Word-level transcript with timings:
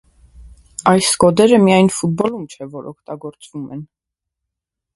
Այս 0.91 1.09
կոդերը 1.23 1.59
միայն 1.67 1.91
ֆուտբոլում 1.97 2.47
չէ, 2.55 2.69
որ 2.73 2.89
օգտագործվում 2.95 3.69
են։ 3.77 3.85